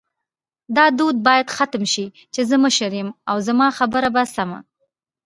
دا 0.75 0.85
دود 0.97 1.17
باید 1.27 1.47
ختم 1.57 1.83
شې 1.93 2.05
چی 2.33 2.41
زه 2.49 2.55
مشر 2.63 2.91
یم 2.99 3.09
او 3.29 3.37
زما 3.47 3.67
خبره 3.77 4.09
به 4.15 4.23
سمه 4.35 4.59